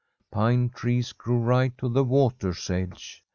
Pine 0.31 0.69
trees 0.69 1.13
grew 1.13 1.37
right 1.37 1.77
to 1.77 1.87
the 1.87 2.03
water's 2.03 2.67
edge. 2.71 3.23